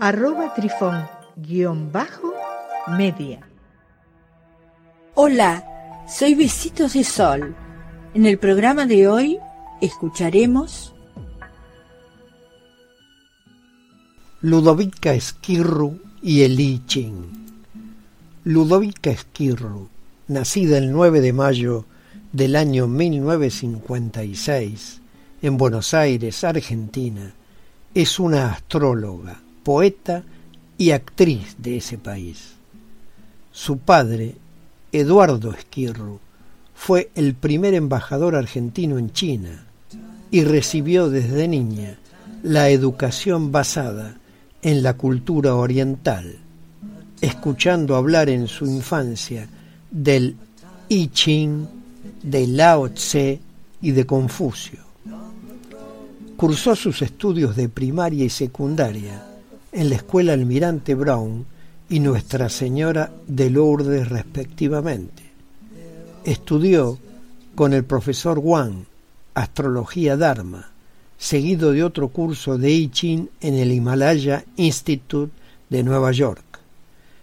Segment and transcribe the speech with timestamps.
[0.00, 2.32] arroba trifón guion bajo
[2.96, 3.40] media.
[5.14, 5.64] Hola,
[6.08, 7.56] soy Besitos de Sol.
[8.14, 9.40] En el programa de hoy
[9.80, 10.94] escucharemos
[14.40, 17.48] Ludovica Esquirru y el I Ching.
[18.44, 19.88] Ludovica Esquirru,
[20.28, 21.86] nacida el 9 de mayo
[22.32, 25.00] del año 1956
[25.42, 27.34] en Buenos Aires, Argentina,
[27.94, 30.22] es una astróloga poeta
[30.78, 32.54] y actriz de ese país.
[33.52, 34.34] Su padre,
[34.92, 36.20] Eduardo Esquirro,
[36.74, 39.66] fue el primer embajador argentino en China
[40.30, 41.98] y recibió desde niña
[42.42, 44.16] la educación basada
[44.62, 46.38] en la cultura oriental,
[47.20, 49.50] escuchando hablar en su infancia
[49.90, 50.34] del
[50.88, 51.66] I Ching,
[52.22, 53.38] de Lao Tse
[53.82, 54.78] y de Confucio.
[56.38, 59.28] Cursó sus estudios de primaria y secundaria
[59.78, 61.46] en la Escuela Almirante Brown
[61.88, 65.22] y Nuestra Señora de Lourdes respectivamente.
[66.24, 66.98] Estudió
[67.54, 68.86] con el profesor Wang
[69.34, 70.72] Astrología Dharma,
[71.16, 75.32] seguido de otro curso de I Ching en el Himalaya Institute
[75.68, 76.58] de Nueva York,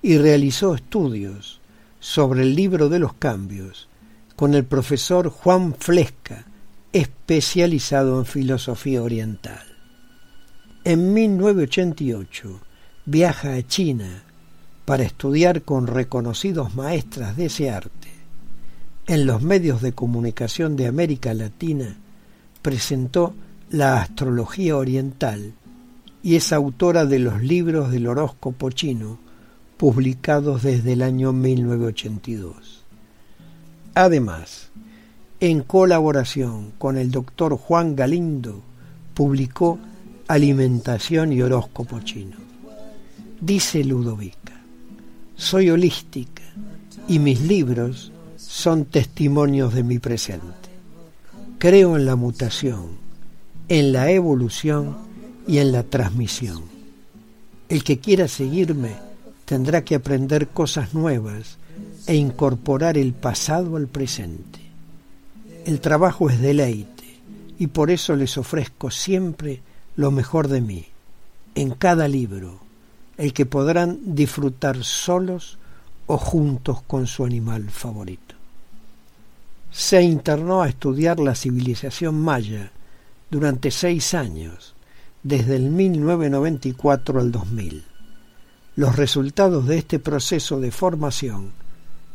[0.00, 1.60] y realizó estudios
[2.00, 3.90] sobre el libro de los cambios
[4.36, 6.46] con el profesor Juan Flesca,
[6.94, 9.67] especializado en filosofía oriental.
[10.88, 12.60] En 1988
[13.04, 14.22] viaja a China
[14.86, 18.08] para estudiar con reconocidos maestras de ese arte.
[19.06, 21.94] En los medios de comunicación de América Latina
[22.62, 23.34] presentó
[23.68, 25.52] la astrología oriental
[26.22, 29.18] y es autora de los libros del horóscopo chino
[29.76, 32.82] publicados desde el año 1982.
[33.92, 34.70] Además,
[35.40, 38.62] en colaboración con el doctor Juan Galindo,
[39.12, 39.78] publicó
[40.28, 42.36] alimentación y horóscopo chino.
[43.40, 44.60] Dice Ludovica,
[45.34, 46.42] soy holística
[47.08, 50.68] y mis libros son testimonios de mi presente.
[51.58, 52.90] Creo en la mutación,
[53.68, 54.98] en la evolución
[55.46, 56.62] y en la transmisión.
[57.68, 58.92] El que quiera seguirme
[59.44, 61.56] tendrá que aprender cosas nuevas
[62.06, 64.60] e incorporar el pasado al presente.
[65.64, 67.04] El trabajo es deleite
[67.58, 69.62] y por eso les ofrezco siempre
[69.98, 70.86] lo mejor de mí,
[71.56, 72.60] en cada libro,
[73.16, 75.58] el que podrán disfrutar solos
[76.06, 78.36] o juntos con su animal favorito.
[79.72, 82.70] Se internó a estudiar la civilización maya
[83.28, 84.76] durante seis años,
[85.24, 87.84] desde el 1994 al 2000.
[88.76, 91.50] Los resultados de este proceso de formación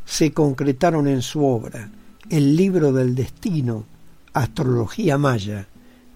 [0.06, 1.92] se concretaron en su obra,
[2.30, 3.84] El libro del destino,
[4.32, 5.68] Astrología Maya,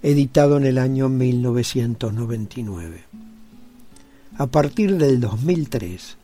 [0.07, 3.03] editado en el año 1999.
[4.37, 6.15] A partir del 2003,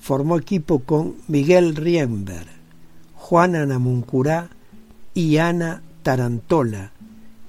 [0.00, 2.46] formó equipo con Miguel Riember,
[3.14, 4.48] Juana Namuncurá
[5.12, 6.92] y Ana Tarantola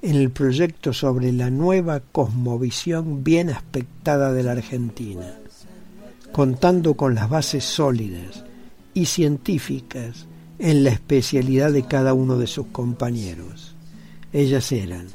[0.02, 5.34] en el proyecto sobre la nueva cosmovisión bien aspectada de la Argentina,
[6.30, 8.44] contando con las bases sólidas
[8.92, 10.26] y científicas
[10.58, 13.74] en la especialidad de cada uno de sus compañeros.
[14.30, 15.06] Ellas eran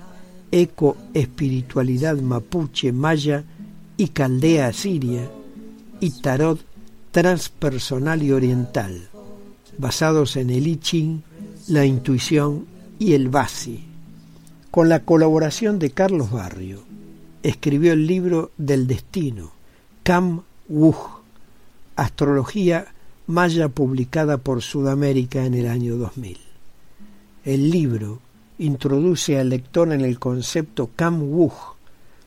[0.52, 3.44] eco espiritualidad mapuche maya
[3.98, 5.30] y caldea siria
[6.00, 6.60] y tarot
[7.12, 9.08] transpersonal y oriental,
[9.78, 11.22] basados en el I Ching,
[11.68, 12.66] la intuición
[13.00, 13.86] y el Basi.
[14.70, 16.84] Con la colaboración de Carlos Barrio,
[17.42, 19.52] escribió el libro del destino,
[20.04, 21.22] Cam Wuj,
[21.96, 22.88] Astrología
[23.28, 26.38] Maya publicada por Sudamérica en el año 2000.
[27.44, 28.20] El libro
[28.58, 31.22] introduce al lector en el concepto Kam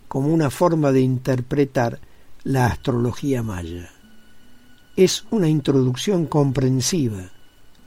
[0.08, 2.00] como una forma de interpretar
[2.44, 3.90] la astrología maya.
[4.96, 7.30] Es una introducción comprensiva,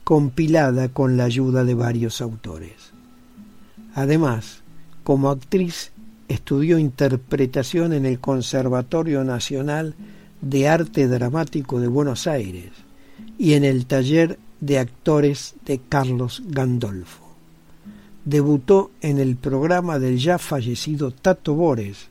[0.04, 2.92] compilada con la ayuda de varios autores.
[3.94, 4.62] Además,
[5.04, 5.92] como actriz,
[6.28, 9.94] estudió interpretación en el Conservatorio Nacional
[10.40, 12.70] de Arte Dramático de Buenos Aires
[13.38, 17.21] y en el taller de actores de Carlos Gandolfo
[18.24, 22.08] debutó en el programa del ya fallecido Tato Bores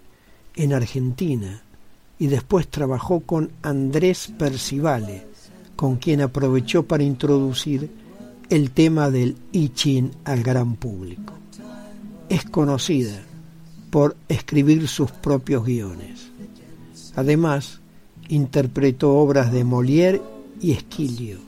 [0.55, 1.61] en Argentina
[2.19, 5.25] y después trabajó con Andrés Percivale,
[5.75, 7.89] con quien aprovechó para introducir
[8.49, 9.71] el tema del I
[10.25, 11.33] al gran público.
[12.29, 13.23] Es conocida
[13.89, 16.29] por escribir sus propios guiones.
[17.15, 17.79] Además,
[18.29, 20.21] interpretó obras de Molière
[20.61, 21.39] y Esquilio.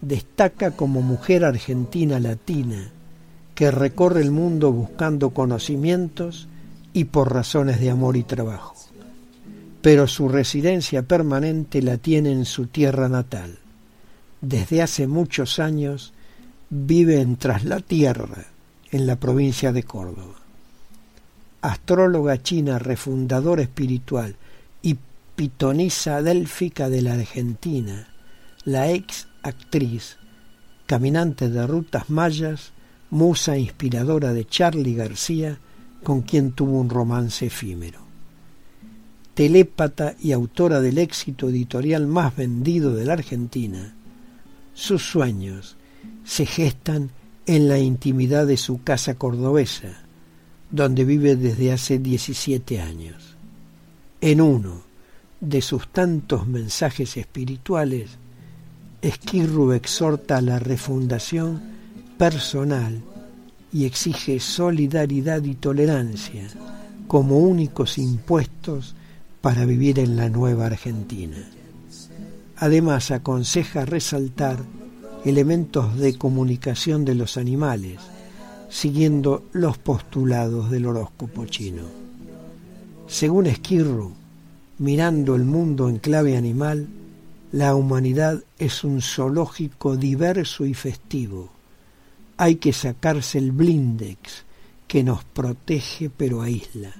[0.00, 2.92] Destaca como mujer argentina latina
[3.58, 6.46] que recorre el mundo buscando conocimientos
[6.92, 8.76] y por razones de amor y trabajo.
[9.82, 13.58] Pero su residencia permanente la tiene en su tierra natal.
[14.40, 16.12] Desde hace muchos años
[16.70, 18.44] vive en Tras la Tierra,
[18.92, 20.36] en la provincia de Córdoba.
[21.60, 24.36] Astróloga china, refundadora espiritual
[24.82, 24.98] y
[25.34, 28.06] pitonisa délfica de la Argentina,
[28.62, 30.16] la ex actriz,
[30.86, 32.70] caminante de rutas mayas,
[33.10, 35.58] musa inspiradora de Charlie García,
[36.02, 38.00] con quien tuvo un romance efímero.
[39.34, 43.94] Telépata y autora del éxito editorial más vendido de la Argentina,
[44.74, 45.76] sus sueños
[46.24, 47.10] se gestan
[47.46, 50.02] en la intimidad de su casa cordobesa,
[50.70, 53.36] donde vive desde hace 17 años.
[54.20, 54.82] En uno
[55.40, 58.10] de sus tantos mensajes espirituales,
[59.00, 61.62] Esquirru exhorta a la refundación
[62.18, 63.00] personal
[63.72, 66.48] y exige solidaridad y tolerancia
[67.06, 68.94] como únicos impuestos
[69.40, 71.38] para vivir en la nueva Argentina.
[72.56, 74.58] Además aconseja resaltar
[75.24, 77.98] elementos de comunicación de los animales,
[78.68, 81.84] siguiendo los postulados del horóscopo chino.
[83.06, 84.12] Según Esquirro,
[84.78, 86.88] mirando el mundo en clave animal,
[87.52, 91.57] la humanidad es un zoológico diverso y festivo.
[92.38, 94.44] Hay que sacarse el blindex
[94.86, 96.94] que nos protege pero aísla.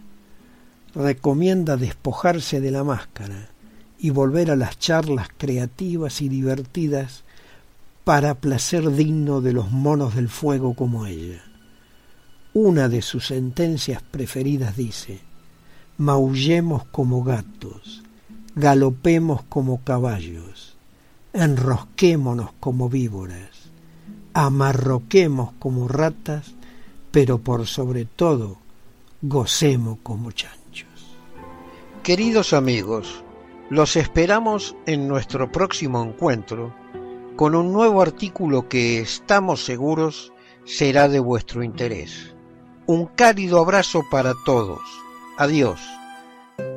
[0.95, 3.49] Recomienda despojarse de la máscara
[3.99, 7.25] y volver a las charlas creativas y divertidas
[8.05, 11.43] para placer digno de los monos del fuego como ella.
[12.55, 15.21] Una de sus sentencias preferidas dice,
[15.99, 18.03] maullemos como gatos,
[18.55, 20.77] galopemos como caballos,
[21.33, 23.58] enrosquémonos como víboras,
[24.39, 26.55] amarroquemos como ratas,
[27.11, 28.57] pero por sobre todo
[29.21, 31.17] gocemos como chanchos.
[32.05, 33.25] Queridos amigos,
[33.69, 36.73] los esperamos en nuestro próximo encuentro
[37.35, 40.33] con un nuevo artículo que estamos seguros
[40.65, 42.33] será de vuestro interés.
[42.87, 44.79] Un cálido abrazo para todos.
[45.37, 45.81] Adiós.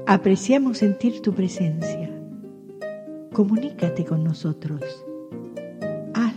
[0.08, 2.10] Apreciamos sentir tu presencia.
[3.32, 4.82] Comunícate con nosotros.